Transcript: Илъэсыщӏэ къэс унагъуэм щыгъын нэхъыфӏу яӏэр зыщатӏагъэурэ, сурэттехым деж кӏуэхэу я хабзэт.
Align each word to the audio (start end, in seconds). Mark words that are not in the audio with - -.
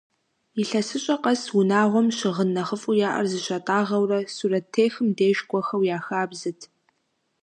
Илъэсыщӏэ 0.61 1.15
къэс 1.23 1.41
унагъуэм 1.59 2.07
щыгъын 2.17 2.49
нэхъыфӏу 2.55 2.97
яӏэр 3.07 3.25
зыщатӏагъэурэ, 3.31 4.19
сурэттехым 4.35 5.07
деж 5.17 5.37
кӏуэхэу 5.49 5.85
я 5.95 5.99
хабзэт. 6.05 6.59